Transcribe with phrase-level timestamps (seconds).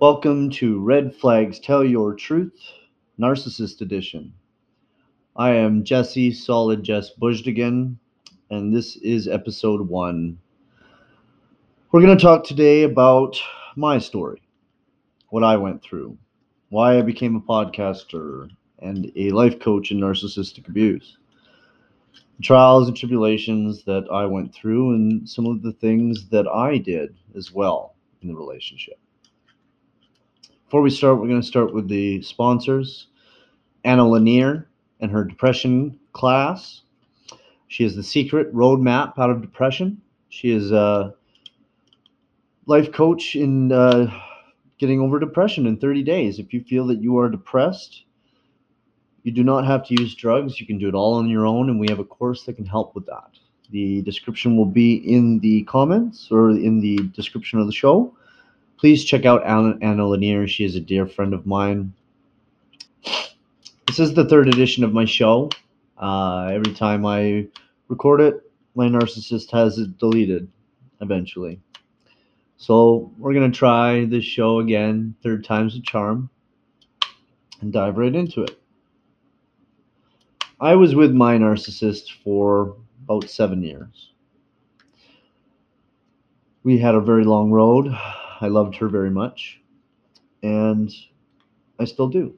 [0.00, 2.54] Welcome to Red Flags Tell Your Truth,
[3.18, 4.32] Narcissist Edition.
[5.34, 7.96] I am Jesse Solid Jess Bujdigan,
[8.48, 10.38] and this is episode one.
[11.90, 13.40] We're going to talk today about
[13.74, 14.40] my story,
[15.30, 16.16] what I went through,
[16.68, 21.18] why I became a podcaster and a life coach in narcissistic abuse,
[22.40, 27.16] trials and tribulations that I went through, and some of the things that I did
[27.34, 29.00] as well in the relationship.
[30.68, 33.06] Before we start, we're going to start with the sponsors
[33.84, 34.68] Anna Lanier
[35.00, 36.82] and her depression class.
[37.68, 40.02] She is the secret roadmap out of depression.
[40.28, 41.14] She is a
[42.66, 44.12] life coach in uh,
[44.76, 46.38] getting over depression in 30 days.
[46.38, 48.04] If you feel that you are depressed,
[49.22, 50.60] you do not have to use drugs.
[50.60, 52.66] You can do it all on your own, and we have a course that can
[52.66, 53.38] help with that.
[53.70, 58.14] The description will be in the comments or in the description of the show.
[58.78, 60.46] Please check out Anna, Anna Lanier.
[60.46, 61.92] She is a dear friend of mine.
[63.88, 65.50] This is the third edition of my show.
[65.96, 67.48] Uh, every time I
[67.88, 70.48] record it, my narcissist has it deleted
[71.00, 71.60] eventually.
[72.56, 76.30] So we're going to try this show again, third time's a charm,
[77.60, 78.60] and dive right into it.
[80.60, 84.12] I was with my narcissist for about seven years.
[86.62, 87.92] We had a very long road.
[88.40, 89.60] I loved her very much,
[90.42, 90.90] and
[91.78, 92.36] I still do.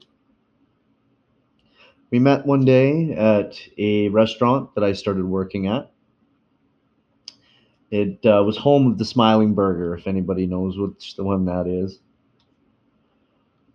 [2.09, 5.91] We met one day at a restaurant that I started working at.
[7.91, 11.67] It uh, was home of the Smiling Burger, if anybody knows which the one that
[11.67, 11.99] is.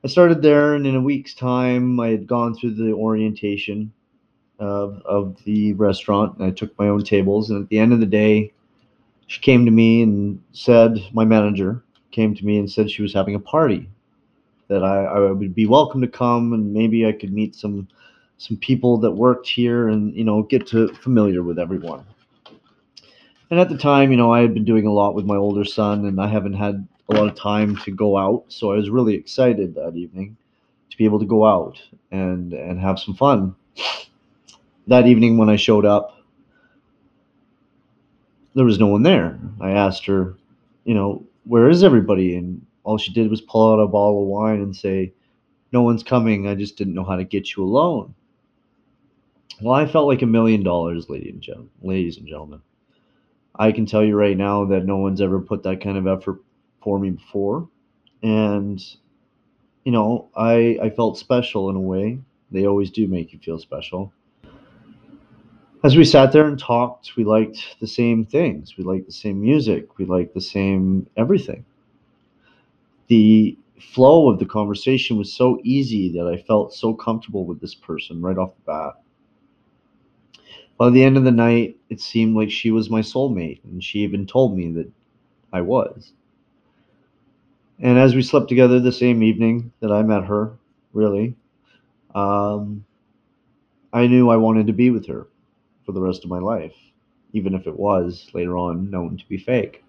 [0.04, 3.92] I started there, and in a week's time, I had gone through the orientation
[4.58, 7.50] of, of the restaurant, and I took my own tables.
[7.50, 8.52] And at the end of the day,
[9.26, 13.12] she came to me and said, my manager came to me and said she was
[13.12, 13.88] having a party,
[14.68, 17.88] that I, I would be welcome to come, and maybe I could meet some
[18.38, 22.04] some people that worked here, and you know, get to familiar with everyone.
[23.50, 25.64] And at the time, you know, I had been doing a lot with my older
[25.64, 28.90] son, and I haven't had a lot of time to go out, so I was
[28.90, 30.36] really excited that evening
[30.90, 31.80] to be able to go out
[32.10, 33.54] and and have some fun
[34.86, 36.20] that evening when I showed up,
[38.54, 39.38] there was no one there.
[39.60, 40.36] I asked her,
[40.84, 42.36] you know, where is everybody?
[42.36, 45.12] And all she did was pull out a bottle of wine and say,
[45.72, 46.46] no one's coming.
[46.48, 48.14] I just didn't know how to get you alone.
[49.60, 51.70] Well, I felt like a million dollars, ladies and gentlemen.
[51.82, 52.60] Ladies and gentlemen,
[53.54, 56.42] I can tell you right now that no one's ever put that kind of effort
[56.82, 57.68] for me before,
[58.22, 58.82] and
[59.84, 62.18] you know, I I felt special in a way.
[62.50, 64.12] They always do make you feel special
[65.84, 68.76] as we sat there and talked, we liked the same things.
[68.76, 69.98] We liked the same music.
[69.98, 71.64] We liked the same everything.
[73.08, 77.74] The flow of the conversation was so easy that I felt so comfortable with this
[77.74, 78.94] person right off the bat.
[80.78, 84.00] By the end of the night, it seemed like she was my soulmate, and she
[84.00, 84.90] even told me that
[85.52, 86.12] I was.
[87.78, 90.56] And as we slept together the same evening that I met her,
[90.92, 91.36] really,
[92.14, 92.84] um,
[93.92, 95.26] I knew I wanted to be with her
[95.86, 96.74] for the rest of my life,
[97.32, 99.84] even if it was later on known to be fake.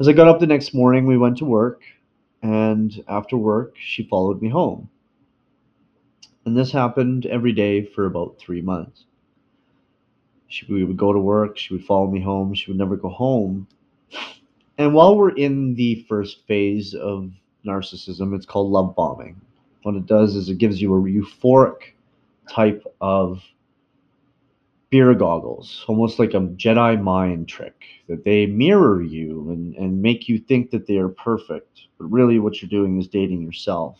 [0.00, 1.82] As I got up the next morning, we went to work,
[2.42, 4.88] and after work, she followed me home.
[6.46, 9.04] And this happened every day for about three months.
[10.48, 13.10] She, we would go to work, she would follow me home, she would never go
[13.10, 13.68] home.
[14.78, 17.30] And while we're in the first phase of
[17.66, 19.38] narcissism, it's called love bombing.
[19.82, 21.92] What it does is it gives you a euphoric
[22.48, 23.42] type of
[24.90, 30.28] beer goggles, almost like a Jedi mind trick, that they mirror you and, and make
[30.28, 31.82] you think that they are perfect.
[31.98, 33.98] But really, what you're doing is dating yourself.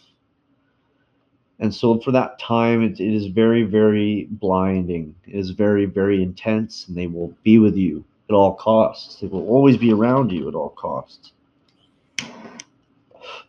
[1.61, 5.15] And so, for that time, it, it is very, very blinding.
[5.27, 9.21] It is very, very intense, and they will be with you at all costs.
[9.21, 11.33] They will always be around you at all costs.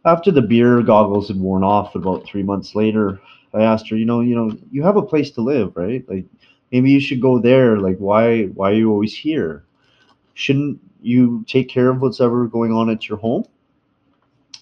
[0.05, 3.21] After the beer goggles had worn off about three months later,
[3.53, 6.07] I asked her, you know, you know, you have a place to live, right?
[6.09, 6.25] Like
[6.71, 9.63] maybe you should go there like why why are you always here?
[10.33, 13.45] Shouldn't you take care of what's ever going on at your home?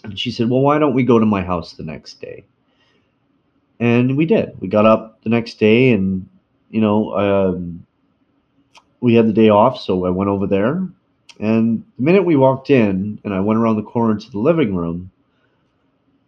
[0.04, 2.44] And she said well why don't we go to my house the next day?
[3.78, 4.60] And we did.
[4.60, 6.28] We got up the next day and
[6.70, 7.86] you know um,
[9.00, 10.86] we had the day off so i went over there.
[11.38, 14.74] And the minute we walked in and i went around the corner to the living
[14.74, 15.10] room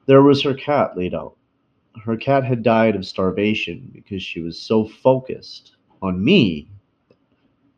[0.07, 1.37] there was her cat laid out
[2.05, 6.69] her cat had died of starvation because she was so focused on me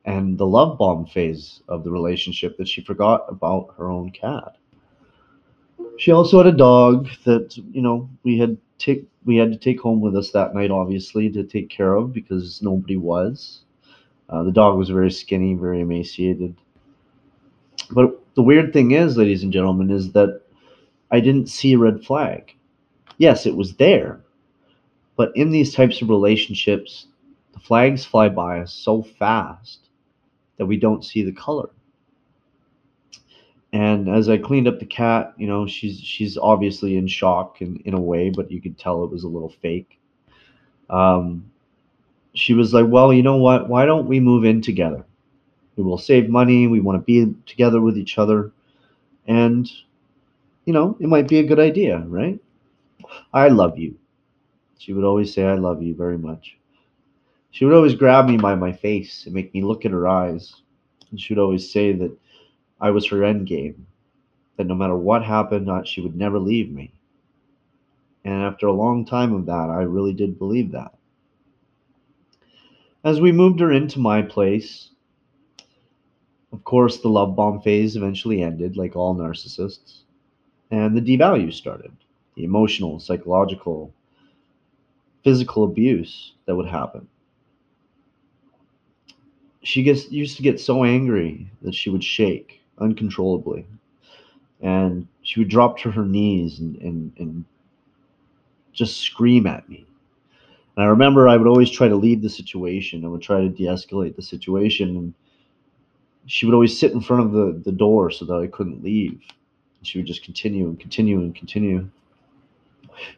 [0.04, 4.56] and the love bomb phase of the relationship that she forgot about her own cat.
[5.98, 9.80] She also had a dog that you know we had take we had to take
[9.80, 13.64] home with us that night, obviously, to take care of because nobody was.
[14.28, 16.54] Uh, the dog was very skinny, very emaciated.
[17.90, 20.40] But the weird thing is, ladies and gentlemen, is that
[21.10, 22.54] I didn't see a red flag.
[23.18, 24.20] Yes, it was there.
[25.16, 27.06] But in these types of relationships,
[27.52, 29.88] the flags fly by us so fast
[30.56, 31.70] that we don't see the color.
[33.72, 37.76] And as I cleaned up the cat, you know, she's she's obviously in shock in,
[37.84, 39.98] in a way, but you could tell it was a little fake.
[40.88, 41.50] Um,
[42.34, 43.68] she was like, Well, you know what?
[43.68, 45.04] Why don't we move in together?
[45.76, 46.68] We will save money.
[46.68, 48.52] We want to be together with each other.
[49.26, 49.70] And,
[50.66, 52.38] you know, it might be a good idea, right?
[53.32, 53.96] I love you.
[54.78, 56.58] She would always say, I love you very much.
[57.50, 60.62] She would always grab me by my face and make me look in her eyes.
[61.10, 62.16] And she would always say that
[62.80, 63.86] I was her end game,
[64.56, 66.92] that no matter what happened, she would never leave me.
[68.24, 70.94] And after a long time of that, I really did believe that.
[73.04, 74.90] As we moved her into my place,
[76.52, 80.02] of course, the love bomb phase eventually ended, like all narcissists,
[80.70, 81.92] and the devalue started
[82.34, 83.92] the emotional, psychological,
[85.22, 87.08] physical abuse that would happen.
[89.62, 93.66] She gets used to get so angry that she would shake uncontrollably.
[94.60, 97.44] And she would drop to her knees and, and, and
[98.72, 99.86] just scream at me.
[100.76, 103.04] And I remember I would always try to leave the situation.
[103.04, 104.96] I would try to de escalate the situation.
[104.96, 105.14] And
[106.26, 109.20] she would always sit in front of the, the door so that I couldn't leave.
[109.78, 111.88] And she would just continue and continue and continue.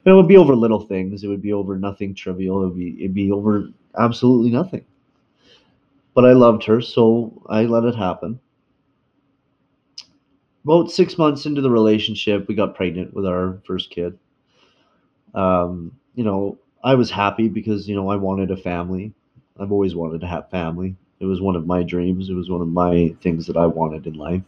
[0.05, 1.25] It would be over little things.
[1.25, 2.63] It would be over nothing trivial.
[2.63, 3.69] It would be it'd be over
[3.99, 4.85] absolutely nothing.
[6.15, 8.41] But I loved her, so I let it happen
[10.67, 14.19] about six months into the relationship, we got pregnant with our first kid.
[15.33, 19.13] Um, you know, I was happy because, you know, I wanted a family.
[19.61, 20.97] I've always wanted to have family.
[21.21, 22.31] It was one of my dreams.
[22.31, 24.43] It was one of my things that I wanted in life.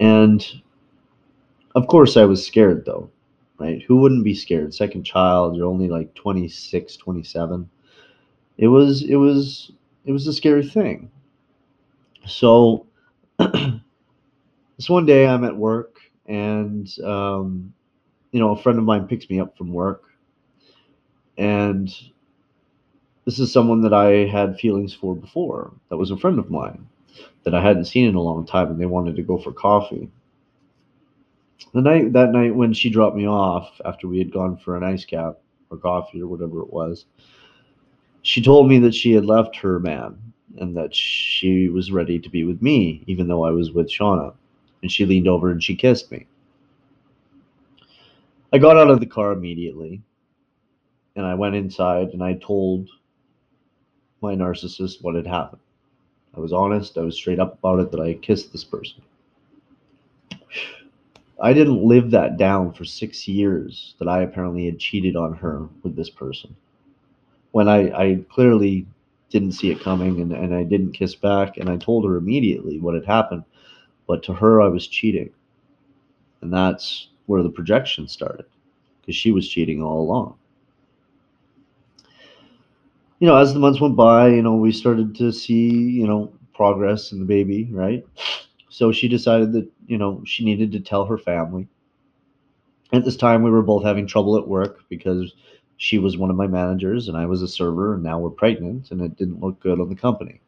[0.00, 0.44] And
[1.76, 3.08] of course, I was scared though,
[3.62, 3.82] right?
[3.82, 4.74] Who wouldn't be scared?
[4.74, 7.68] Second child, you're only like 26, 27.
[8.58, 9.72] It was, it was,
[10.04, 11.10] it was a scary thing.
[12.26, 12.86] So,
[13.38, 17.72] this one day I'm at work and um,
[18.30, 20.04] you know a friend of mine picks me up from work
[21.38, 21.88] and
[23.24, 26.86] this is someone that I had feelings for before that was a friend of mine
[27.44, 30.10] that I hadn't seen in a long time and they wanted to go for coffee.
[31.72, 34.82] The night that night when she dropped me off after we had gone for an
[34.82, 35.38] ice cap
[35.70, 37.06] or coffee or whatever it was,
[38.22, 40.18] she told me that she had left her man
[40.58, 44.34] and that she was ready to be with me even though I was with Shauna
[44.82, 46.26] and she leaned over and she kissed me.
[48.52, 50.02] I got out of the car immediately
[51.16, 52.88] and I went inside and I told
[54.20, 55.62] my narcissist what had happened.
[56.36, 59.02] I was honest, I was straight up about it that I kissed this person.
[61.42, 65.68] I didn't live that down for six years that I apparently had cheated on her
[65.82, 66.54] with this person.
[67.50, 68.86] When I, I clearly
[69.28, 72.78] didn't see it coming and, and I didn't kiss back, and I told her immediately
[72.78, 73.42] what had happened.
[74.06, 75.30] But to her, I was cheating.
[76.42, 78.46] And that's where the projection started
[79.00, 80.36] because she was cheating all along.
[83.18, 86.32] You know, as the months went by, you know, we started to see, you know,
[86.54, 88.04] progress in the baby, right?
[88.72, 91.68] So she decided that, you know, she needed to tell her family.
[92.90, 95.34] At this time, we were both having trouble at work because
[95.76, 98.90] she was one of my managers and I was a server, and now we're pregnant,
[98.90, 100.40] and it didn't look good on the company.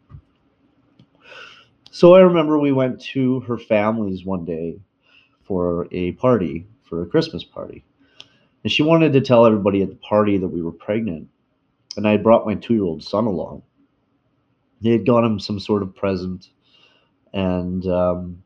[1.90, 4.80] So I remember we went to her family's one day
[5.42, 7.84] for a party, for a Christmas party.
[8.62, 11.28] And she wanted to tell everybody at the party that we were pregnant.
[11.98, 13.62] And I had brought my two year old son along.
[14.80, 16.48] They had got him some sort of present.
[17.34, 18.42] And, um,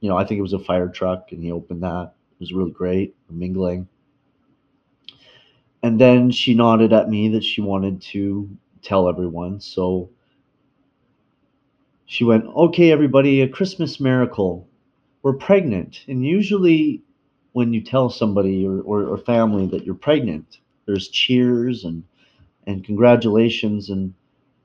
[0.00, 2.12] you know, I think it was a fire truck, and he opened that.
[2.32, 3.88] It was really great, mingling.
[5.84, 8.50] And then she nodded at me that she wanted to
[8.82, 9.60] tell everyone.
[9.60, 10.10] So
[12.06, 14.68] she went, Okay, everybody, a Christmas miracle.
[15.22, 16.04] We're pregnant.
[16.08, 17.02] And usually,
[17.52, 22.02] when you tell somebody or, or, or, family that you're pregnant, there's cheers and,
[22.66, 23.90] and congratulations.
[23.90, 24.12] And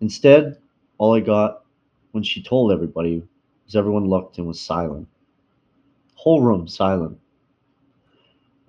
[0.02, 0.58] instead,
[0.98, 1.64] all I got
[2.12, 3.24] when she told everybody
[3.70, 5.08] was everyone looked and was silent.
[6.16, 7.20] Whole room silent.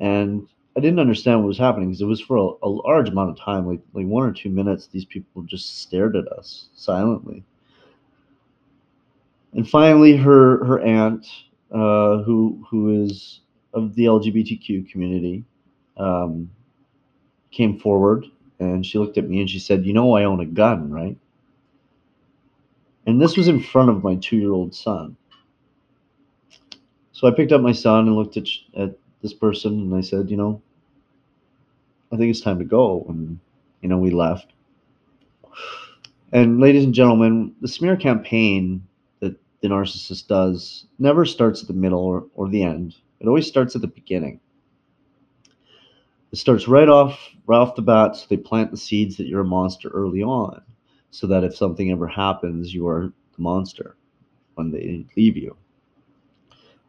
[0.01, 3.31] And I didn't understand what was happening because it was for a, a large amount
[3.31, 4.89] of time, like like one or two minutes.
[4.89, 7.45] These people just stared at us silently
[9.55, 11.27] And finally, her her aunt,
[11.73, 13.41] uh, who who is
[13.75, 15.45] of the LGBTQ community,
[15.97, 16.51] um,
[17.51, 18.27] came forward
[18.61, 21.17] and she looked at me and she said, "You know, I own a gun, right?"
[23.11, 25.17] And this was in front of my two-year-old son.
[27.13, 30.31] So I picked up my son and looked at at this person and I said,
[30.31, 30.63] "You know,
[32.13, 33.39] I think it's time to go." And
[33.83, 34.53] you know, we left.
[36.33, 38.87] And ladies and gentlemen, the smear campaign
[39.19, 42.95] that the narcissist does never starts at the middle or, or the end.
[43.19, 44.39] It always starts at the beginning.
[46.33, 49.41] It starts right off right off the bat, so they plant the seeds that you're
[49.41, 50.63] a monster early on,
[51.11, 53.97] so that if something ever happens, you are the monster
[54.55, 55.57] when they leave you.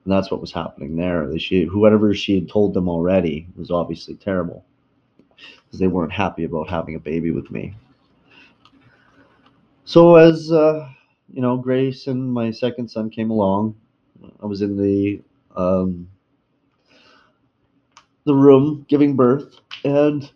[0.03, 1.37] And that's what was happening there.
[1.37, 4.65] She, whoever she had told them already was obviously terrible
[5.65, 7.73] because they weren't happy about having a baby with me.
[9.85, 10.87] So as uh,
[11.31, 13.75] you know, Grayson my second son came along.
[14.41, 15.21] I was in the
[15.55, 16.07] um,
[18.25, 20.31] the room giving birth, and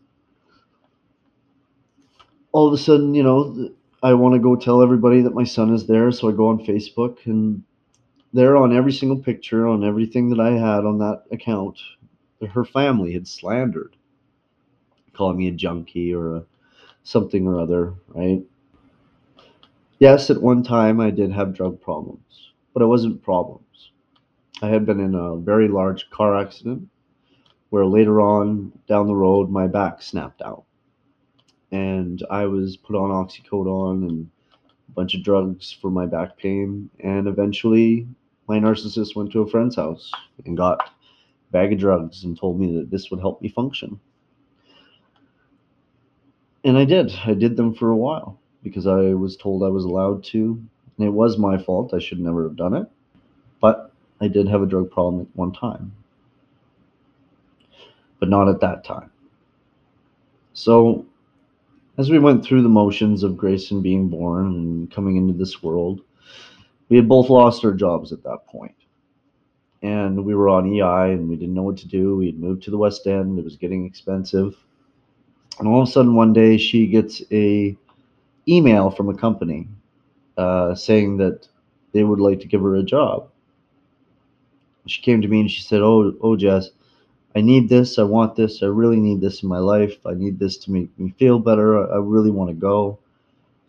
[2.56, 3.70] all of a sudden, you know,
[4.02, 6.10] I want to go tell everybody that my son is there.
[6.14, 7.62] So I go on Facebook, and
[8.32, 11.78] there on every single picture, on everything that I had on that account,
[12.54, 13.98] her family had slandered,
[15.12, 16.46] calling me a junkie or a
[17.04, 18.42] something or other, right?
[20.00, 23.92] Yes, at one time I did have drug problems, but it wasn't problems.
[24.62, 26.88] I had been in a very large car accident
[27.70, 30.64] where later on down the road my back snapped out.
[31.75, 34.29] And I was put on oxycodone and
[34.88, 36.89] a bunch of drugs for my back pain.
[37.00, 38.08] And eventually
[38.48, 40.12] my narcissist went to a friend's house
[40.46, 44.00] and got a bag of drugs and told me that this would help me function.
[46.63, 47.12] And I did.
[47.25, 50.62] I did them for a while because I was told I was allowed to.
[50.98, 51.94] And it was my fault.
[51.94, 52.88] I should never have done it.
[53.60, 53.91] But
[54.22, 55.91] I did have a drug problem at one time
[58.20, 59.12] but not at that time.
[60.53, 61.05] So,
[61.98, 66.02] as we went through the motions of Grayson being born and coming into this world,
[66.90, 68.75] we had both lost our jobs at that point.
[69.82, 72.18] And we were on EI and we didn't know what to do.
[72.18, 74.56] We had moved to the West End, it was getting expensive.
[75.60, 77.78] And all of a sudden, one day, she gets a
[78.48, 79.68] email from a company
[80.38, 81.48] uh, saying that
[81.94, 83.30] they would like to give her a job.
[84.88, 86.72] She came to me and she said, "Oh, oh, Jess,
[87.36, 88.00] I need this.
[88.00, 88.63] I want this.
[88.63, 89.98] I really need this in my life.
[90.06, 91.92] I need this to make me feel better.
[91.92, 92.98] I really want to go.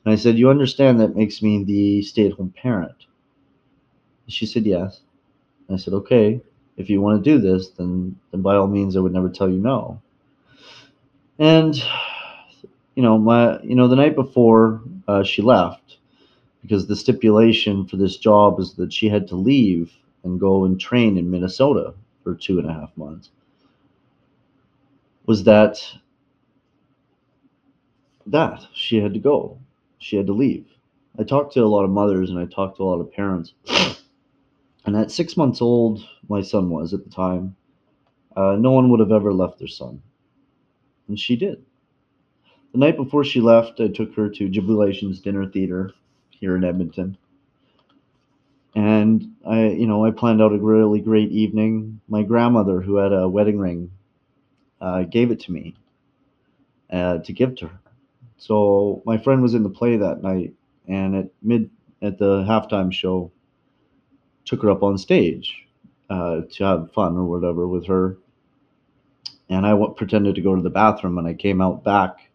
[0.05, 2.95] And I said, You understand that makes me the stay at home parent?
[4.29, 5.01] She said, Yes.
[5.67, 6.41] And I said, Okay,
[6.77, 9.51] if you want to do this, then, then by all means, I would never tell
[9.51, 10.01] you no.
[11.41, 11.75] And,
[12.95, 15.97] you know, my, you know, the night before uh, she left,
[16.63, 19.93] because the stipulation for this job is that she had to leave
[20.23, 23.31] and go and train in Minnesota for two and a half months
[25.27, 25.79] was that
[28.27, 29.59] that she had to go.
[29.99, 30.67] She had to leave.
[31.19, 33.55] I talked to a lot of mothers and I talked to a lot of parents.
[34.85, 37.57] And at six months old, my son was at the time,
[38.37, 40.03] uh, no one would have ever left their son.
[41.09, 41.65] And she did.
[42.73, 45.93] The night before she left, I took her to Jubilations Dinner Theater
[46.31, 47.17] here in Edmonton.
[48.75, 52.01] And I, you know, I planned out a really great evening.
[52.09, 53.91] My grandmother, who had a wedding ring
[54.81, 55.75] uh, gave it to me
[56.91, 57.81] uh, to give to her.
[58.39, 60.55] So my friend was in the play that night,
[60.87, 61.71] and at mid
[62.03, 63.33] at the halftime show,
[64.45, 65.67] took her up on stage
[66.11, 68.19] uh, to have fun or whatever with her.
[69.49, 72.31] And I pretended to go to the bathroom, and I came out back,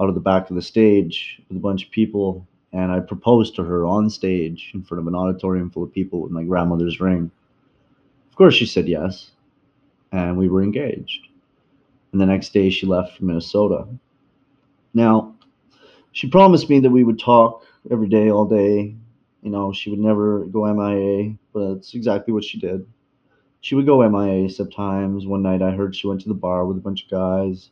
[0.00, 3.56] out of the back of the stage with a bunch of people, and I proposed
[3.56, 7.00] to her on stage in front of an auditorium full of people with my grandmother's
[7.00, 7.30] ring.
[8.30, 9.30] Of course, she said yes,
[10.12, 11.28] and we were engaged
[12.14, 13.88] and the next day she left for Minnesota.
[14.94, 15.34] Now,
[16.12, 18.94] she promised me that we would talk every day, all day.
[19.42, 22.86] You know, she would never go MIA, but that's exactly what she did.
[23.62, 25.26] She would go MIA sometimes.
[25.26, 27.70] One night I heard she went to the bar with a bunch of guys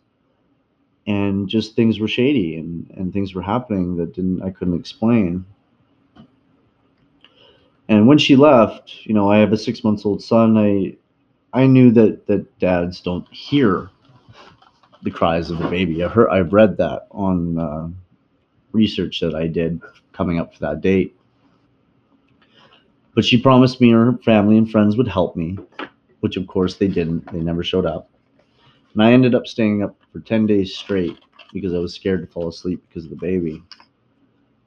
[1.07, 5.45] and just things were shady and, and things were happening that didn't I couldn't explain.
[7.89, 10.59] And when she left, you know, I have a six months old son.
[10.59, 10.97] I
[11.53, 13.92] I knew that that dads don't hear
[15.03, 16.05] the cries of the baby.
[16.05, 17.89] I heard, I've read that on uh,
[18.73, 19.81] research that I did
[20.13, 21.17] coming up for that date.
[23.15, 25.59] But she promised me her family and friends would help me,
[26.21, 27.31] which of course they didn't.
[27.33, 28.11] They never showed up.
[28.95, 31.19] And I ended up staying up for 10 days straight
[31.53, 33.63] because I was scared to fall asleep because of the baby.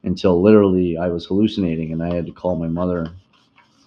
[0.06, 3.08] until literally I was hallucinating and I had to call my mother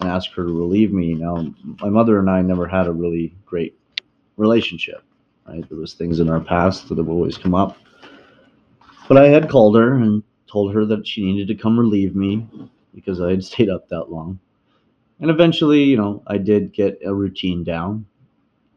[0.00, 1.14] and ask her to relieve me.
[1.14, 3.78] Now, my mother and I never had a really great
[4.36, 5.02] relationship.
[5.50, 5.68] Right?
[5.68, 7.76] There was things in our past that have always come up.
[9.08, 12.46] But I had called her and told her that she needed to come relieve me
[12.94, 14.38] because I had stayed up that long.
[15.18, 18.06] And eventually, you know, I did get a routine down.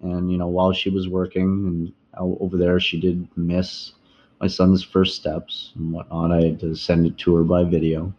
[0.01, 3.93] And, you know, while she was working and over there, she did miss
[4.41, 6.31] my son's first steps and whatnot.
[6.31, 8.13] I had to send it to her by video.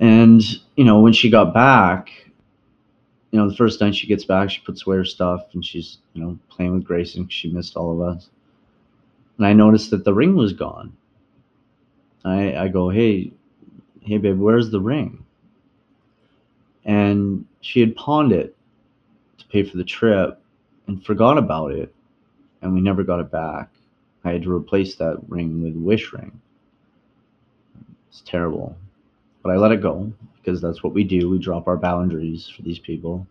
[0.00, 0.42] And,
[0.76, 2.23] you know, when she got back,
[3.34, 5.98] you know, the first night she gets back, she puts away her stuff and she's,
[6.12, 7.28] you know, playing with Grayson.
[7.28, 8.28] She missed all of us.
[9.36, 10.96] And I noticed that the ring was gone.
[12.24, 13.32] I, I go, hey,
[14.02, 15.24] hey, babe, where's the ring?
[16.84, 18.56] And she had pawned it
[19.38, 20.40] to pay for the trip
[20.86, 21.92] and forgot about it.
[22.62, 23.68] And we never got it back.
[24.22, 26.40] I had to replace that ring with Wish ring.
[28.10, 28.76] It's terrible.
[29.42, 30.12] But I let it go
[30.44, 31.30] because that's what we do.
[31.30, 33.26] We drop our boundaries for these people.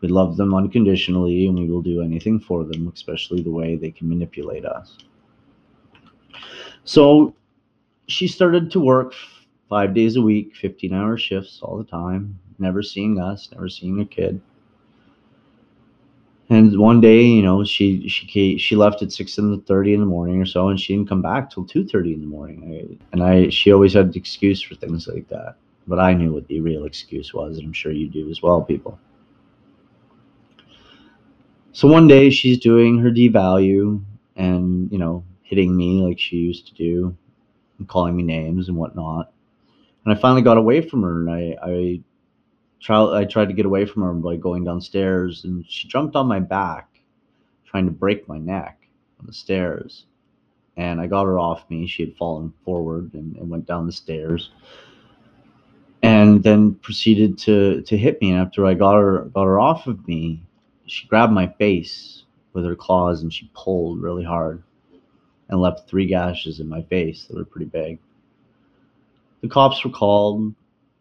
[0.00, 3.90] We love them unconditionally and we will do anything for them, especially the way they
[3.90, 4.96] can manipulate us.
[6.84, 7.34] So
[8.06, 9.14] she started to work
[9.68, 14.00] five days a week, 15 hour shifts all the time, never seeing us, never seeing
[14.00, 14.40] a kid.
[16.50, 20.00] And one day, you know, she she she left at six in the thirty in
[20.00, 22.98] the morning or so, and she didn't come back till two thirty in the morning.
[23.12, 25.56] and I she always had an excuse for things like that,
[25.88, 28.60] but I knew what the real excuse was, and I'm sure you do as well,
[28.62, 28.98] people.
[31.72, 34.02] So one day she's doing her devalue
[34.36, 37.16] and you know hitting me like she used to do,
[37.78, 39.32] and calling me names and whatnot.
[40.04, 42.00] And I finally got away from her, and I I
[42.80, 46.28] tried I tried to get away from her by going downstairs, and she jumped on
[46.28, 47.00] my back,
[47.64, 48.88] trying to break my neck
[49.20, 50.04] on the stairs.
[50.76, 51.88] And I got her off me.
[51.88, 54.50] She had fallen forward and, and went down the stairs,
[56.02, 58.30] and then proceeded to to hit me.
[58.30, 60.42] And after I got her got her off of me,
[60.86, 64.62] she grabbed my face with her claws and she pulled really hard,
[65.48, 67.98] and left three gashes in my face that were pretty big.
[69.40, 70.54] The cops were called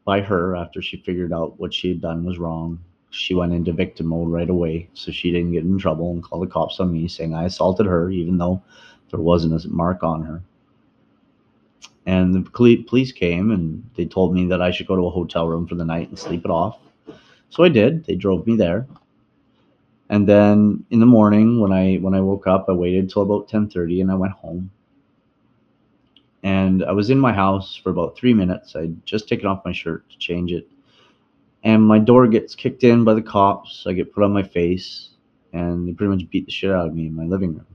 [0.05, 2.79] by her after she figured out what she had done was wrong.
[3.09, 6.39] She went into victim mode right away, so she didn't get in trouble and call
[6.39, 8.61] the cops on me, saying I assaulted her, even though
[9.09, 10.41] there wasn't a mark on her.
[12.07, 12.41] And the
[12.87, 15.75] police came and they told me that I should go to a hotel room for
[15.75, 16.79] the night and sleep it off.
[17.49, 18.05] So I did.
[18.05, 18.87] They drove me there.
[20.09, 23.49] And then in the morning, when I when I woke up, I waited till about
[23.49, 24.71] ten thirty, and I went home
[26.43, 28.75] and I was in my house for about three minutes.
[28.75, 30.69] I'd just taken off my shirt to change it,
[31.63, 33.85] and my door gets kicked in by the cops.
[33.85, 35.09] I get put on my face,
[35.51, 37.67] and they pretty much beat the shit out of me in my living room.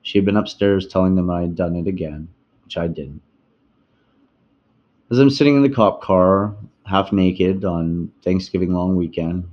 [0.00, 2.28] She had been upstairs telling them I had done it again,
[2.72, 3.20] which I didn't.
[5.10, 6.54] As I'm sitting in the cop car,
[6.86, 9.46] half naked on Thanksgiving long weekend,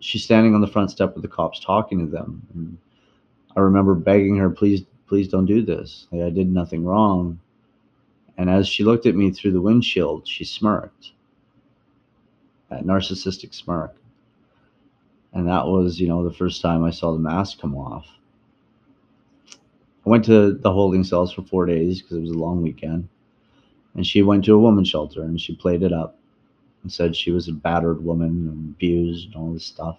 [0.00, 2.46] she's standing on the front step with the cops talking to them.
[2.54, 2.78] And
[3.56, 6.06] I remember begging her, please please don't do this.
[6.10, 7.38] Like, I did nothing wrong.
[8.36, 11.12] And as she looked at me through the windshield, she smirked.
[12.68, 13.94] That narcissistic smirk.
[15.32, 18.06] And that was, you know, the first time I saw the mask come off.
[20.04, 23.08] I went to the holding cells for four days because it was a long weekend.
[23.94, 26.18] And she went to a woman's shelter and she played it up
[26.82, 29.98] and said she was a battered woman and abused and all this stuff.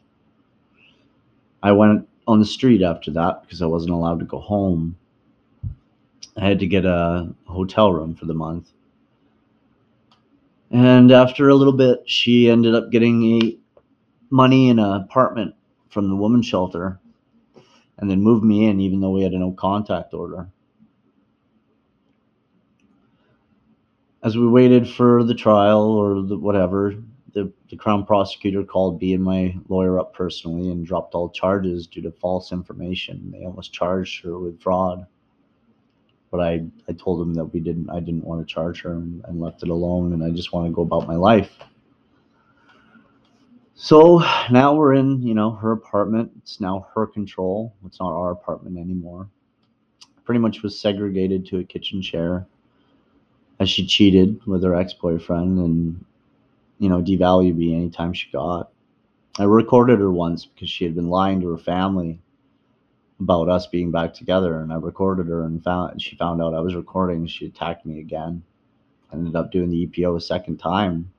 [1.64, 4.96] I went on the street after that because I wasn't allowed to go home.
[6.38, 8.72] I had to get a hotel room for the month.
[10.70, 13.58] And after a little bit, she ended up getting a
[14.30, 15.56] money in an apartment
[15.90, 17.00] from the women's shelter
[17.98, 20.48] and then moved me in even though we had a no contact order.
[24.24, 26.96] As we waited for the trial or the whatever,
[27.34, 31.86] the, the Crown prosecutor called me and my lawyer up personally and dropped all charges
[31.86, 33.32] due to false information.
[33.32, 35.06] They almost charged her with fraud.
[36.32, 39.24] But I, I told them that we didn't I didn't want to charge her and,
[39.26, 41.58] and left it alone and I just want to go about my life.
[43.76, 46.32] So now we're in, you know, her apartment.
[46.38, 47.74] It's now her control.
[47.86, 49.30] It's not our apartment anymore.
[50.24, 52.48] Pretty much was segregated to a kitchen chair
[53.60, 56.06] as she cheated with her ex-boyfriend and
[56.80, 58.70] you know, devalue me anytime she got.
[59.40, 62.20] I recorded her once because she had been lying to her family
[63.20, 66.60] about us being back together, and I recorded her and found she found out I
[66.60, 67.28] was recording.
[67.28, 68.44] She attacked me again.
[69.12, 71.12] I ended up doing the EPO a second time,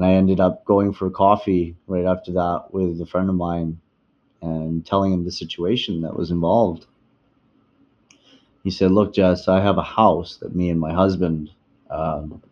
[0.00, 3.78] and I ended up going for coffee right after that with a friend of mine
[4.40, 6.86] and telling him the situation that was involved.
[8.64, 11.50] he said, "Look, Jess, I have a house that me and my husband,
[11.90, 12.42] um,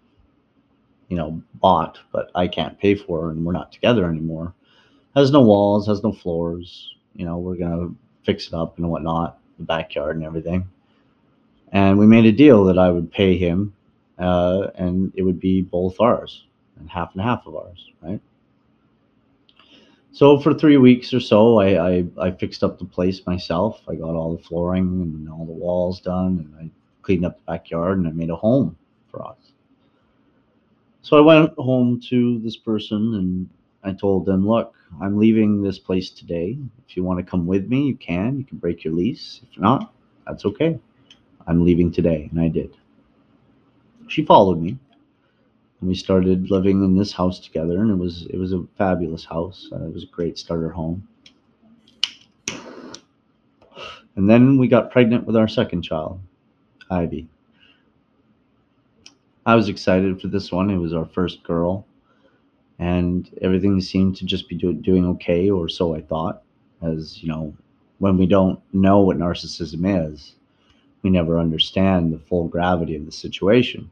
[1.09, 4.53] you know, bought, but I can't pay for, and we're not together anymore.
[5.17, 6.95] Has no walls, has no floors.
[7.15, 10.69] You know, we're gonna fix it up and whatnot, the backyard and everything.
[11.73, 13.73] And we made a deal that I would pay him,
[14.19, 16.45] uh, and it would be both ours,
[16.79, 18.21] and half and half of ours, right?"
[20.12, 23.83] So for three weeks or so, I, I, I fixed up the place myself.
[23.88, 26.71] I got all the flooring and all the walls done, and I
[27.03, 28.77] cleaned up the backyard, and I made a home
[29.11, 29.37] for us.
[31.03, 33.49] So I went home to this person and
[33.83, 36.59] I told them, look, I'm leaving this place today.
[36.87, 38.38] If you want to come with me, you can.
[38.38, 39.41] You can break your lease.
[39.51, 39.93] If not,
[40.27, 40.79] that's okay.
[41.47, 42.29] I'm leaving today.
[42.31, 42.77] And I did.
[44.09, 44.77] She followed me
[45.81, 49.25] and we started living in this house together and it was it was a fabulous
[49.25, 51.07] house uh, it was a great starter home.
[54.17, 56.21] And then we got pregnant with our second child
[56.91, 57.29] ivy.
[59.47, 60.71] I was excited for this one.
[60.71, 61.87] It was our first girl
[62.79, 66.43] and everything seemed to just be do- doing okay or so i thought.
[66.83, 67.55] As you know
[67.99, 70.35] when we don't know what narcissism is
[71.03, 73.91] we never understand the full gravity of the situation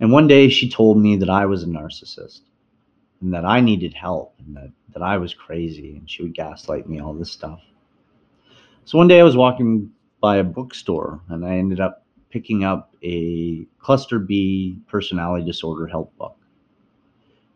[0.00, 2.40] and one day she told me that I was a narcissist
[3.20, 6.88] and that I needed help and that, that I was crazy and she would gaslight
[6.88, 7.60] me, all this stuff.
[8.84, 12.94] So one day I was walking by a bookstore and I ended up picking up
[13.02, 16.36] a cluster B personality disorder help book.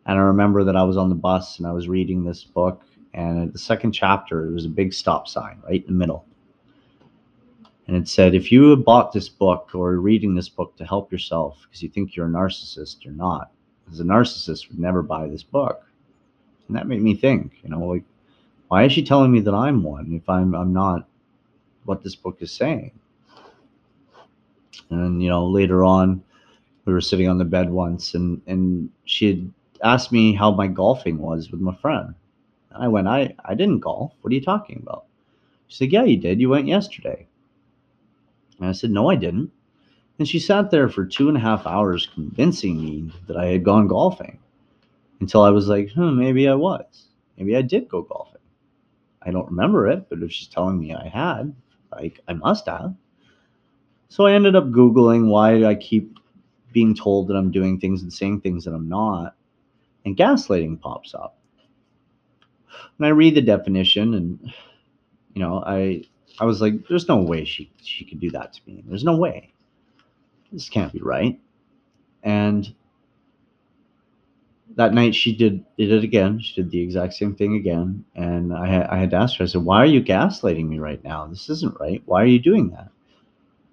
[0.06, 2.82] And I remember that I was on the bus and I was reading this book.
[3.12, 6.24] And at the second chapter, there was a big stop sign right in the middle
[7.88, 10.84] and it said if you have bought this book or are reading this book to
[10.84, 13.50] help yourself because you think you're a narcissist you're not
[13.84, 15.82] because a narcissist would never buy this book.
[16.68, 18.04] And that made me think you know like
[18.68, 21.06] why is she telling me that i'm one if i'm i'm not
[21.84, 22.92] what this book is saying?
[24.90, 26.22] And you know later on
[26.84, 30.66] we were sitting on the bed once and and she had asked me how my
[30.66, 32.14] golfing was with my friend.
[32.72, 34.12] And i went i i didn't golf.
[34.20, 35.06] What are you talking about?
[35.68, 36.38] She said yeah you did.
[36.38, 37.27] You went yesterday
[38.58, 39.50] and I said, No, I didn't.
[40.18, 43.64] And she sat there for two and a half hours convincing me that I had
[43.64, 44.38] gone golfing
[45.20, 47.08] until I was like, hmm, maybe I was.
[47.36, 48.40] Maybe I did go golfing.
[49.22, 51.54] I don't remember it, but if she's telling me I had,
[51.92, 52.94] like, I must have.
[54.08, 56.18] So I ended up Googling why I keep
[56.72, 59.36] being told that I'm doing things and saying things that I'm not.
[60.04, 61.38] And gaslighting pops up.
[62.98, 64.52] And I read the definition and,
[65.34, 66.04] you know, I
[66.40, 68.82] I was like, there's no way she she could do that to me.
[68.86, 69.52] There's no way.
[70.52, 71.38] This can't be right.
[72.22, 72.72] And
[74.76, 76.38] that night she did did it again.
[76.38, 78.04] She did the exact same thing again.
[78.14, 80.78] And I had I had to ask her, I said, Why are you gaslighting me
[80.78, 81.26] right now?
[81.26, 82.02] This isn't right.
[82.06, 82.90] Why are you doing that?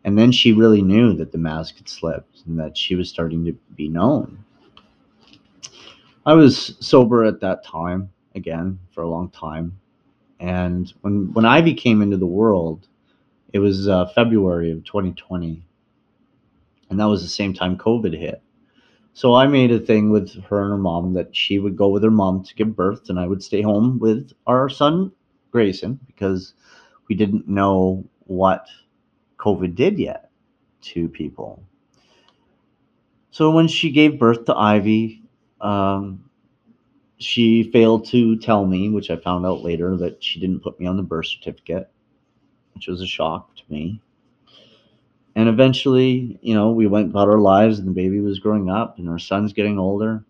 [0.04, 3.44] And then she really knew that the mask had slipped and that she was starting
[3.46, 4.44] to be known.
[6.26, 9.80] I was sober at that time again for a long time
[10.40, 12.88] and when when Ivy came into the world,
[13.54, 15.64] it was uh, February of 2020,
[16.90, 18.42] and that was the same time COVID hit.
[19.14, 22.04] So I made a thing with her and her mom that she would go with
[22.04, 25.12] her mom to give birth, and I would stay home with our son
[25.52, 26.54] Grayson because
[27.08, 28.68] we didn't know what
[29.38, 30.30] COVID did yet
[30.82, 31.64] to people.
[33.32, 35.24] So when she gave birth to Ivy,
[35.62, 36.30] um,
[37.18, 40.86] she failed to tell me, which I found out later, that she didn't put me
[40.86, 41.90] on the birth certificate,
[42.74, 44.02] which was a shock to me.
[45.36, 48.98] And eventually, you know, we went about our lives, and the baby was growing up,
[48.98, 50.24] and our son's getting older.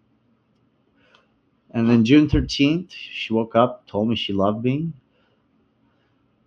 [1.72, 4.94] And then June 13th, she woke up, told me she loved me.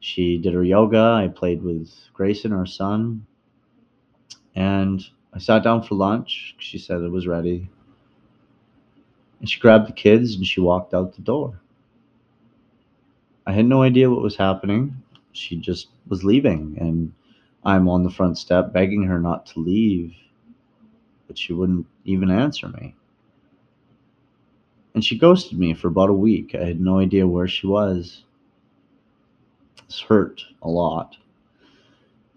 [0.01, 0.99] She did her yoga.
[1.23, 3.27] I played with Grayson, our son.
[4.55, 6.57] And I sat down for lunch.
[6.59, 7.69] She said it was ready.
[9.41, 11.61] And she grabbed the kids and she walked out the door.
[13.47, 14.97] I had no idea what was happening.
[15.33, 17.13] She just was leaving, and
[17.65, 20.15] I'm on the front step begging her not to leave,
[21.27, 22.95] but she wouldn't even answer me.
[24.95, 26.55] And she ghosted me for about a week.
[26.55, 28.25] I had no idea where she was.
[29.87, 31.17] This hurt a lot.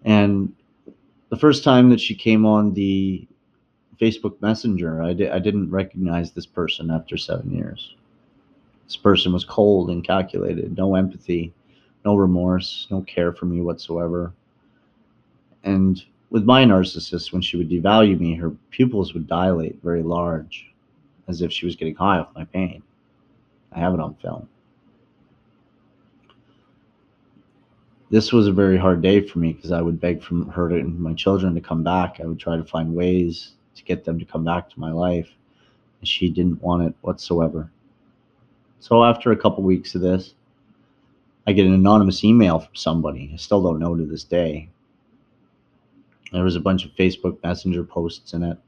[0.04, 0.54] And
[1.28, 3.26] the first time that she came on the
[4.02, 5.00] Facebook Messenger.
[5.00, 7.94] I, di- I didn't recognize this person after seven years.
[8.86, 11.52] This person was cold and calculated, no empathy,
[12.04, 14.32] no remorse, no care for me whatsoever.
[15.62, 20.72] And with my narcissist, when she would devalue me, her pupils would dilate very large,
[21.28, 22.82] as if she was getting high off my pain.
[23.70, 24.48] I have it on film.
[28.10, 31.00] this was a very hard day for me because I would beg from her and
[31.00, 32.20] my children to come back.
[32.20, 35.28] I would try to find ways to get them to come back to my life.
[36.00, 37.70] And she didn't want it whatsoever.
[38.80, 40.34] So after a couple weeks of this,
[41.46, 43.30] I get an anonymous email from somebody.
[43.32, 44.68] I still don't know to this day.
[46.32, 48.58] There was a bunch of Facebook Messenger posts in it.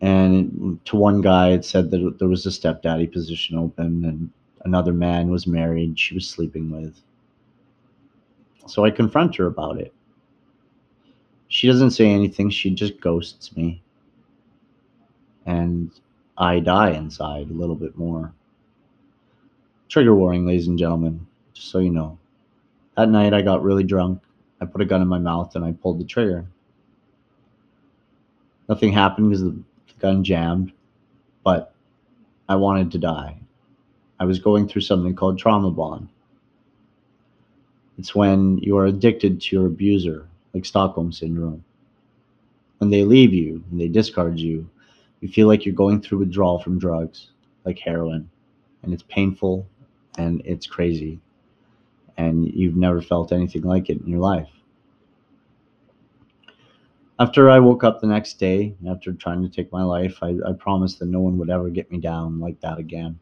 [0.00, 4.30] And to one guy, it said that there was a stepdaddy position open and
[4.64, 7.00] another man was married, she was sleeping with.
[8.66, 9.92] So I confront her about it.
[11.52, 13.82] She doesn't say anything, she just ghosts me.
[15.44, 15.90] And
[16.38, 18.32] I die inside a little bit more.
[19.90, 22.18] Trigger warning, ladies and gentlemen, just so you know.
[22.96, 24.22] That night I got really drunk.
[24.62, 26.46] I put a gun in my mouth and I pulled the trigger.
[28.70, 29.62] Nothing happened because the
[29.98, 30.72] gun jammed,
[31.44, 31.74] but
[32.48, 33.36] I wanted to die.
[34.18, 36.08] I was going through something called trauma bond.
[37.98, 41.64] It's when you are addicted to your abuser, like Stockholm Syndrome.
[42.78, 44.68] When they leave you and they discard you,
[45.20, 47.30] you feel like you're going through withdrawal from drugs,
[47.64, 48.28] like heroin,
[48.82, 49.66] and it's painful
[50.18, 51.20] and it's crazy,
[52.16, 54.48] and you've never felt anything like it in your life.
[57.18, 60.52] After I woke up the next day, after trying to take my life, I, I
[60.58, 63.18] promised that no one would ever get me down like that again.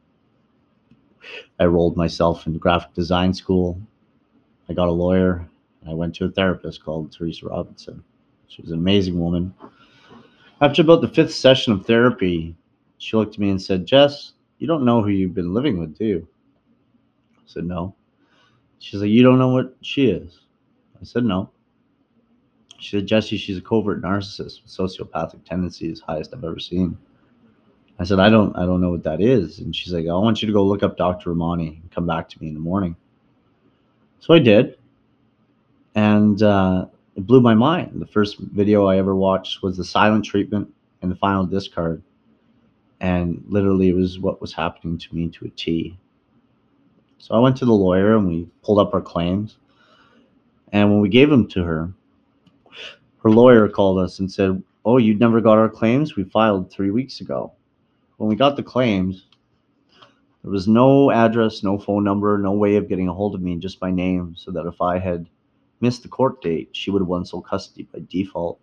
[1.59, 3.79] I rolled myself into graphic design school.
[4.69, 5.47] I got a lawyer.
[5.88, 8.03] I went to a therapist called Teresa Robinson.
[8.49, 9.55] She was an amazing woman.
[10.61, 12.55] After about the fifth session of therapy,
[12.99, 15.97] she looked at me and said, Jess, you don't know who you've been living with,
[15.97, 16.29] do you?
[17.37, 17.95] I said, No.
[18.79, 20.40] She's like, You don't know what she is?
[21.01, 21.51] I said, No.
[22.79, 26.97] She said, Jesse, she's a covert narcissist with sociopathic tendencies, highest I've ever seen.
[27.99, 29.59] I said, I don't, I don't know what that is.
[29.59, 31.31] And she's like, I want you to go look up Dr.
[31.31, 32.97] Ramani and come back to me in the morning.
[34.21, 34.79] So I did,
[35.94, 38.00] and uh, it blew my mind.
[38.00, 40.72] The first video I ever watched was the silent treatment
[41.03, 42.03] and the final discard,
[43.00, 45.96] and literally it was what was happening to me to a T.
[47.18, 49.59] So I went to the lawyer and we pulled up our claims,
[50.72, 51.92] and when we gave them to her,
[53.22, 56.16] her lawyer called us and said, Oh, you never got our claims?
[56.16, 57.53] We filed three weeks ago.
[58.16, 59.26] When we got the claims,
[60.42, 63.57] there was no address, no phone number, no way of getting a hold of me,
[63.57, 65.26] just my name, so that if I had
[65.81, 68.61] missed the court date, she would have won sole custody by default.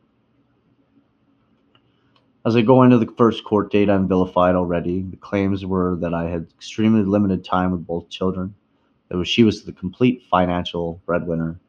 [2.45, 5.01] As I go into the first court date, I'm vilified already.
[5.01, 8.56] The claims were that I had extremely limited time with both children,
[9.10, 11.60] that she was the complete financial breadwinner,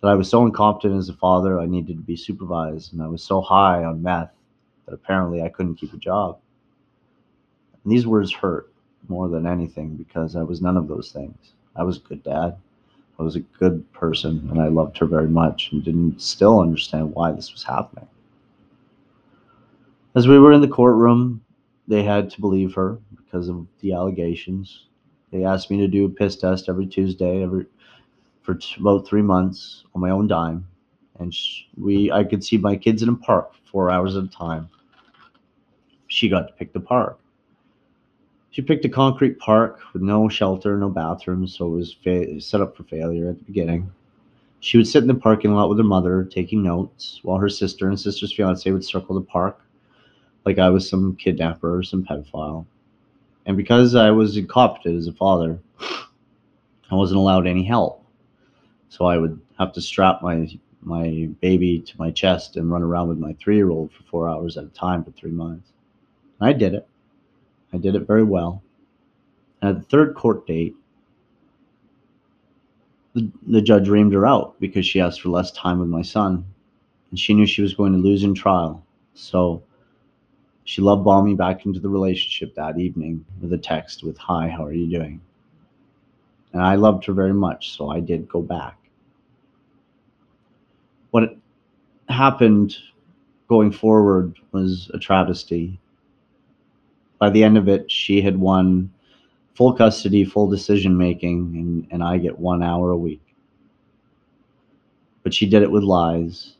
[0.00, 3.08] that I was so incompetent as a father I needed to be supervised, and I
[3.08, 4.30] was so high on meth
[4.86, 6.38] that apparently I couldn't keep a job.
[7.84, 8.72] And these words hurt
[9.08, 11.52] more than anything because I was none of those things.
[11.76, 12.56] I was a good dad.
[13.18, 17.14] I was a good person and I loved her very much and didn't still understand
[17.14, 18.06] why this was happening.
[20.14, 21.42] As we were in the courtroom,
[21.88, 24.86] they had to believe her because of the allegations.
[25.30, 27.66] They asked me to do a piss test every Tuesday, every
[28.42, 30.66] for t- about three months on my own dime,
[31.18, 31.34] and
[31.76, 34.68] we I could see my kids in a park four hours at a time.
[36.06, 37.18] She got to pick the park.
[38.56, 42.62] She picked a concrete park with no shelter, no bathrooms, so it was fa- set
[42.62, 43.92] up for failure at the beginning.
[44.60, 47.86] She would sit in the parking lot with her mother, taking notes, while her sister
[47.86, 49.60] and sister's fiance would circle the park
[50.46, 52.64] like I was some kidnapper or some pedophile.
[53.44, 55.58] And because I was incompetent as a father,
[56.90, 58.06] I wasn't allowed any help.
[58.88, 60.48] So I would have to strap my
[60.80, 64.30] my baby to my chest and run around with my three year old for four
[64.30, 65.72] hours at a time for three months.
[66.40, 66.88] And I did it.
[67.72, 68.62] I did it very well.
[69.60, 70.74] And at the third court date,
[73.14, 76.44] the, the judge reamed her out because she asked for less time with my son.
[77.10, 78.84] And she knew she was going to lose in trial.
[79.14, 79.62] So
[80.64, 84.48] she love bombed me back into the relationship that evening with a text with, Hi,
[84.48, 85.20] how are you doing?
[86.52, 88.76] And I loved her very much, so I did go back.
[91.10, 91.36] What
[92.08, 92.76] happened
[93.48, 95.78] going forward was a travesty.
[97.18, 98.90] By the end of it, she had won
[99.54, 103.22] full custody, full decision making, and, and I get one hour a week.
[105.22, 106.56] But she did it with lies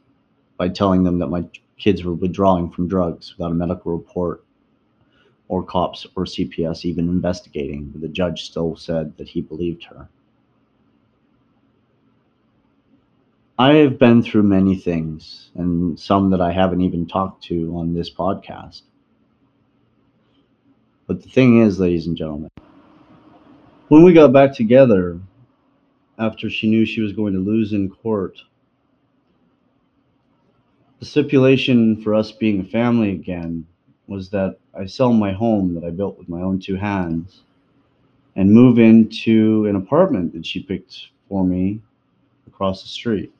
[0.57, 1.45] by telling them that my
[1.77, 4.45] kids were withdrawing from drugs without a medical report
[5.49, 10.09] or cops or CPS even investigating, but the judge still said that he believed her.
[13.59, 17.95] I have been through many things, and some that I haven't even talked to on
[17.95, 18.83] this podcast.
[21.07, 22.51] But the thing is, ladies and gentlemen,
[23.88, 25.21] when we got back together,
[26.19, 28.38] after she knew she was going to lose in court.
[31.01, 33.66] The stipulation for us being a family again
[34.07, 37.42] was that I sell my home that I built with my own two hands
[38.35, 41.81] and move into an apartment that she picked for me
[42.47, 43.33] across the street.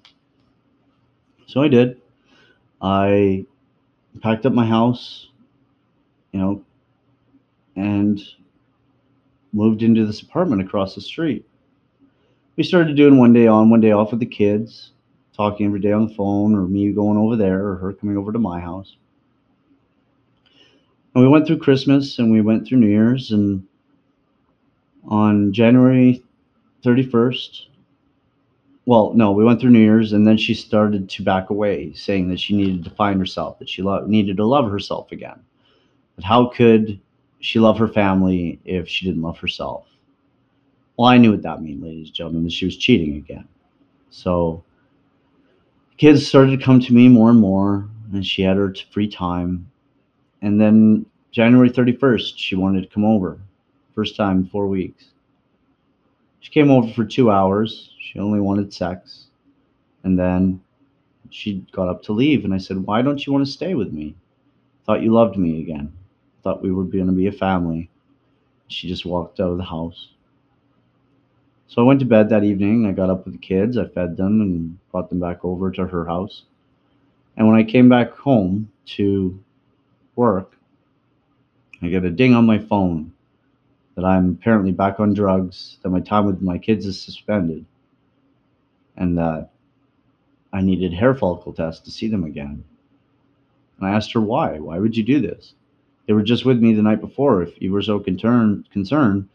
[1.47, 2.01] So I did.
[2.83, 3.47] I
[4.21, 5.29] packed up my house,
[6.33, 6.65] you know,
[7.77, 8.21] and
[9.53, 11.47] moved into this apartment across the street.
[12.57, 14.93] We started doing one day on, one day off with the kids,
[15.35, 18.33] talking every day on the phone, or me going over there, or her coming over
[18.33, 18.97] to my house.
[21.15, 23.67] And we went through Christmas and we went through New Year's, and
[25.07, 26.23] on January
[26.83, 27.67] 31st,
[28.87, 32.29] well, no, we went through New Year's, and then she started to back away, saying
[32.29, 35.41] that she needed to find herself, that she lo- needed to love herself again.
[36.15, 37.01] But how could
[37.41, 39.87] she love her family if she didn't love herself?
[40.97, 43.47] Well, I knew what that meant, ladies and gentlemen, that she was cheating again.
[44.11, 44.65] So
[45.97, 49.71] kids started to come to me more and more, and she had her free time.
[50.43, 53.39] And then January 31st, she wanted to come over.
[53.95, 55.07] First time in four weeks.
[56.41, 57.91] She came over for two hours.
[57.99, 59.27] She only wanted sex.
[60.05, 60.61] And then
[61.31, 62.45] she got up to leave.
[62.45, 64.15] And I said, Why don't you want to stay with me?
[64.85, 65.93] Thought you loved me again.
[66.47, 67.91] Thought we were going to be a family.
[68.69, 70.11] She just walked out of the house.
[71.67, 72.87] So I went to bed that evening.
[72.87, 73.77] I got up with the kids.
[73.77, 76.45] I fed them and brought them back over to her house.
[77.37, 79.37] And when I came back home to
[80.15, 80.57] work,
[81.83, 83.13] I get a ding on my phone
[83.97, 87.67] that I'm apparently back on drugs, that my time with my kids is suspended,
[88.97, 89.51] and that
[90.53, 92.63] I needed hair follicle tests to see them again.
[93.79, 94.61] And I asked her why.
[94.61, 95.55] Why would you do this?
[96.07, 97.43] They were just with me the night before.
[97.43, 99.29] If you were so concerned, concerned,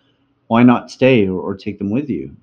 [0.47, 2.35] why not stay or, or take them with you?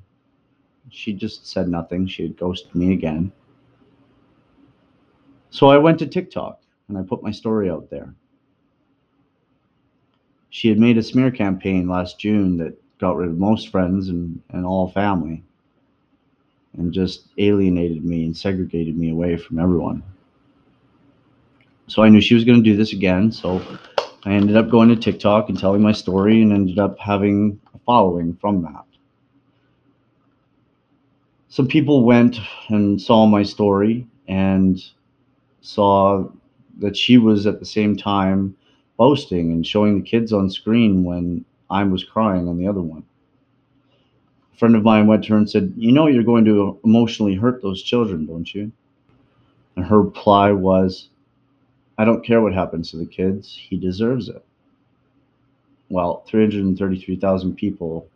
[0.91, 2.07] She just said nothing.
[2.07, 3.33] She had ghosted me again.
[5.51, 8.15] So I went to TikTok and I put my story out there.
[10.51, 14.41] She had made a smear campaign last June that got rid of most friends and,
[14.51, 15.43] and all family
[16.77, 20.03] and just alienated me and segregated me away from everyone.
[21.87, 23.33] So I knew she was going to do this again.
[23.33, 23.63] So
[24.29, 27.79] I ended up going to TikTok and telling my story and ended up having a
[27.79, 28.85] following from that.
[31.49, 32.39] Some people went
[32.69, 34.85] and saw my story and
[35.63, 36.29] saw
[36.79, 38.55] that she was at the same time
[38.99, 43.05] boasting and showing the kids on screen when I was crying on the other one.
[44.53, 47.35] A friend of mine went to her and said, You know, you're going to emotionally
[47.35, 48.73] hurt those children, don't you?
[49.77, 51.09] And her reply was,
[51.99, 54.45] I don't care what happens to the kids, he deserves it.
[55.91, 58.09] Well, 333,000 people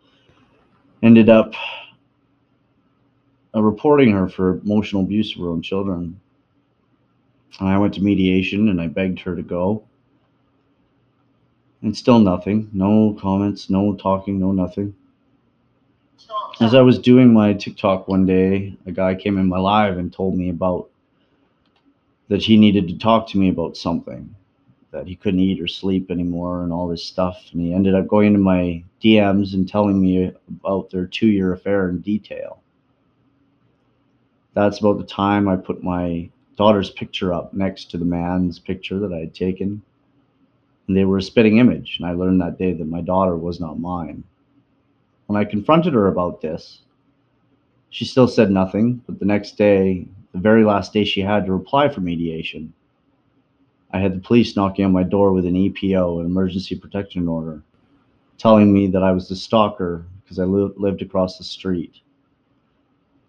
[1.03, 1.55] ended up
[3.55, 6.21] uh, reporting her for emotional abuse of her own children.
[7.59, 9.83] And I went to mediation and I begged her to go.
[11.83, 12.71] And still nothing.
[12.73, 14.95] No comments, no talking, no nothing.
[16.61, 20.13] As I was doing my TikTok one day, a guy came in my live and
[20.13, 20.92] told me about
[22.29, 24.35] that he needed to talk to me about something,
[24.91, 27.43] that he couldn't eat or sleep anymore and all this stuff.
[27.53, 31.53] And he ended up going into my DMs and telling me about their two year
[31.53, 32.63] affair in detail.
[34.55, 38.99] That's about the time I put my daughter's picture up next to the man's picture
[38.99, 39.83] that I had taken
[40.93, 41.97] and they were a spitting image.
[41.99, 44.25] And I learned that day that my daughter was not mine.
[45.27, 46.83] When I confronted her about this,
[47.91, 51.53] she still said nothing, but the next day, the very last day she had to
[51.53, 52.73] reply for mediation,
[53.93, 57.63] I had the police knocking on my door with an EPO, an emergency protection order,
[58.39, 62.01] telling me that I was the stalker because I li- lived across the street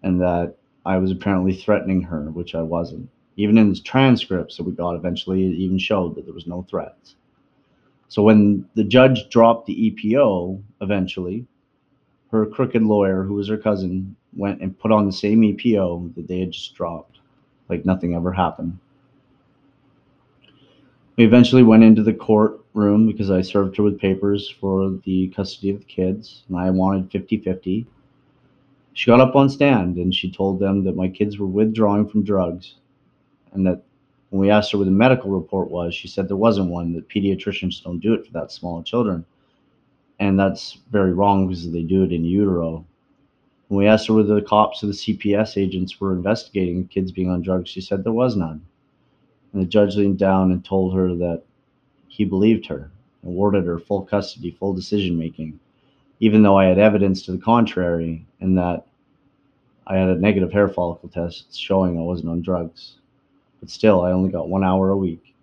[0.04, 3.10] and that I was apparently threatening her, which I wasn't.
[3.36, 6.64] Even in the transcripts that we got eventually, it even showed that there was no
[6.70, 7.16] threats.
[8.08, 11.46] So when the judge dropped the EPO eventually,
[12.32, 16.28] her crooked lawyer, who was her cousin, went and put on the same EPO that
[16.28, 17.20] they had just dropped,
[17.70, 18.78] like nothing ever happened.
[21.16, 25.70] We eventually went into the courtroom because I served her with papers for the custody
[25.70, 27.88] of the kids, and I wanted 50 50.
[28.94, 32.24] She got up on stand and she told them that my kids were withdrawing from
[32.24, 32.76] drugs
[33.54, 33.84] and that
[34.30, 37.10] when we asked her what the medical report was, she said there wasn't one, that
[37.10, 39.26] pediatricians don't do it for that small children.
[40.20, 42.86] And that's very wrong because they do it in utero.
[43.68, 47.30] When we asked her whether the cops or the CPS agents were investigating kids being
[47.30, 48.62] on drugs, she said there was none.
[49.52, 51.44] And the judge leaned down and told her that
[52.08, 52.92] he believed her,
[53.24, 55.60] awarded her full custody, full decision making,
[56.20, 58.86] even though I had evidence to the contrary, and that
[59.88, 62.96] I had a negative hair follicle test showing I wasn't on drugs.
[63.60, 65.34] But still, I only got one hour a week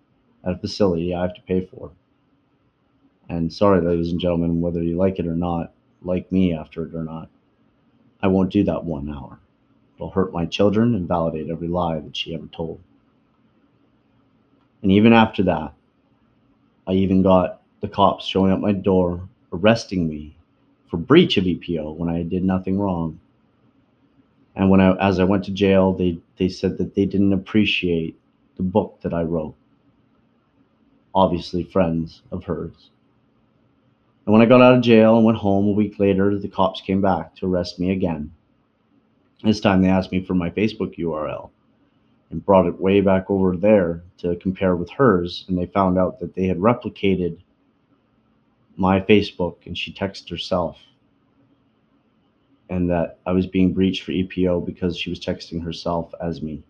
[0.43, 1.91] at a facility I have to pay for.
[3.29, 6.95] And sorry, ladies and gentlemen, whether you like it or not, like me after it
[6.95, 7.29] or not,
[8.23, 9.39] I won't do that one hour.
[9.95, 12.79] It'll hurt my children and validate every lie that she ever told.
[14.81, 15.73] And even after that,
[16.87, 20.35] I even got the cops showing up my door, arresting me
[20.87, 23.19] for breach of EPO when I did nothing wrong.
[24.55, 28.19] And when I, as I went to jail, they, they said that they didn't appreciate
[28.57, 29.55] the book that I wrote.
[31.15, 32.89] Obviously, friends of hers.
[34.25, 36.81] And when I got out of jail and went home a week later, the cops
[36.81, 38.31] came back to arrest me again.
[39.43, 41.49] This time they asked me for my Facebook URL
[42.29, 45.45] and brought it way back over there to compare with hers.
[45.47, 47.39] And they found out that they had replicated
[48.77, 50.77] my Facebook and she texted herself.
[52.69, 56.63] And that I was being breached for EPO because she was texting herself as me.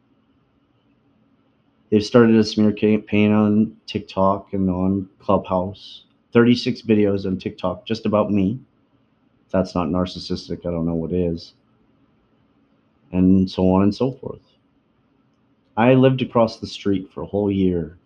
[1.90, 6.06] They've started a smear campaign on TikTok and on Clubhouse.
[6.34, 8.60] 36 videos on TikTok just about me.
[9.46, 11.54] If that's not narcissistic, I don't know what is.
[13.12, 14.42] And so on and so forth.
[15.76, 17.98] I lived across the street for a whole year,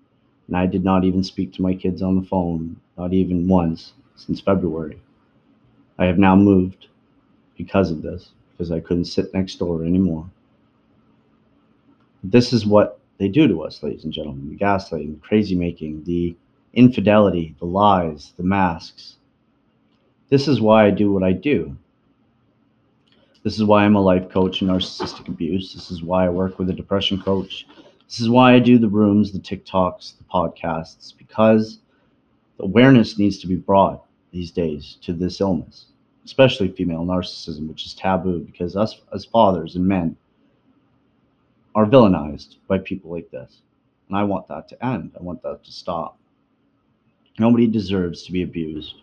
[0.48, 3.94] and I did not even speak to my kids on the phone, not even once,
[4.16, 5.00] since February.
[5.98, 6.88] I have now moved
[7.58, 10.30] because of this, because I couldn't sit next door anymore.
[12.24, 16.04] This is what they do to us, ladies and gentlemen the gaslighting, the crazy making,
[16.04, 16.36] the
[16.76, 19.16] infidelity, the lies, the masks.
[20.30, 21.76] This is why I do what I do.
[23.44, 25.74] This is why I'm a life coach in narcissistic abuse.
[25.74, 27.66] This is why I work with a depression coach.
[28.08, 31.80] This is why I do the rooms, the TikToks, the podcasts, because
[32.60, 35.86] awareness needs to be brought these days to this illness,
[36.26, 40.18] especially female narcissism, which is taboo because us as fathers and men
[41.76, 43.62] are villainized by people like this.
[44.10, 45.12] And I want that to end.
[45.20, 46.18] I want that to stop.
[47.38, 49.02] Nobody deserves to be abused.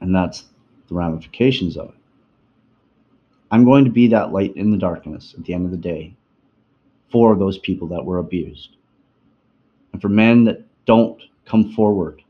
[0.00, 0.44] And that's
[0.88, 1.94] the ramifications of it.
[3.50, 6.16] I'm going to be that light in the darkness at the end of the day
[7.10, 8.76] for those people that were abused.
[9.92, 12.22] And for men that don't come forward,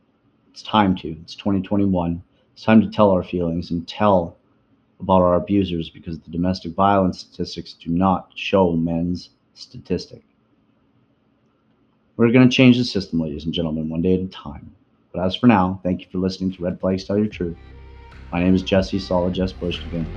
[0.51, 1.09] it's time to.
[1.23, 2.23] It's 2021.
[2.53, 4.37] It's time to tell our feelings and tell
[5.01, 10.23] about our abusers because the domestic violence statistics do not show men's statistic.
[12.17, 14.75] We're going to change the system, ladies and gentlemen, one day at a time.
[15.13, 17.59] But as for now, thank you for listening to Red Flags Tell Your Truth.
[18.33, 20.11] My name is Jesse Solid Jess Bush again.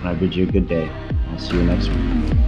[0.00, 0.90] And I bid you a good day.
[1.30, 2.47] I'll see you next week.